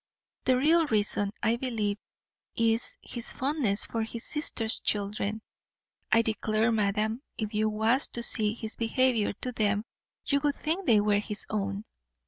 The 0.45 0.57
real 0.57 0.87
reason, 0.87 1.31
I 1.43 1.57
believe, 1.57 1.99
is, 2.55 2.97
his 3.03 3.31
fondness 3.31 3.85
for 3.85 4.01
his 4.01 4.23
sister's 4.23 4.79
children. 4.79 5.43
I 6.11 6.23
declare, 6.23 6.71
madam, 6.71 7.21
if 7.37 7.53
you 7.53 7.69
was 7.69 8.07
to 8.13 8.23
see 8.23 8.53
his 8.55 8.75
behaviour 8.77 9.33
to 9.41 9.51
them, 9.51 9.85
you 10.25 10.39
would 10.39 10.55
think 10.55 10.87
they 10.87 11.01
were 11.01 11.19
his 11.19 11.45
own. 11.51 11.83